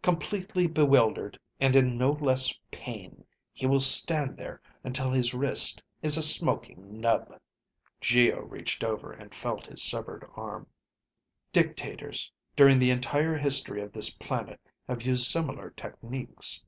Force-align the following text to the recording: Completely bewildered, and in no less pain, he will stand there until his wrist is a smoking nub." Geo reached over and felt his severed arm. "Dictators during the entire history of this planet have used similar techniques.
Completely 0.00 0.68
bewildered, 0.68 1.36
and 1.58 1.74
in 1.74 1.98
no 1.98 2.12
less 2.12 2.56
pain, 2.70 3.24
he 3.52 3.66
will 3.66 3.80
stand 3.80 4.36
there 4.36 4.60
until 4.84 5.10
his 5.10 5.34
wrist 5.34 5.82
is 6.02 6.16
a 6.16 6.22
smoking 6.22 7.00
nub." 7.00 7.36
Geo 8.00 8.42
reached 8.42 8.84
over 8.84 9.10
and 9.10 9.34
felt 9.34 9.66
his 9.66 9.82
severed 9.82 10.24
arm. 10.36 10.68
"Dictators 11.52 12.30
during 12.54 12.78
the 12.78 12.92
entire 12.92 13.36
history 13.36 13.82
of 13.82 13.92
this 13.92 14.10
planet 14.10 14.60
have 14.86 15.02
used 15.02 15.24
similar 15.24 15.70
techniques. 15.70 16.64